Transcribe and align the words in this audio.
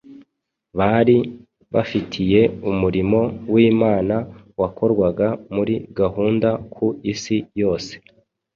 bari 0.79 1.17
bafitiye 1.73 2.41
umurimo 2.71 3.19
w’Imana 3.53 4.15
wakorwaga 4.59 5.27
muri 5.55 5.75
gahunda 5.99 6.49
ku 6.73 6.85
isi 7.13 7.37
yose 7.61 7.93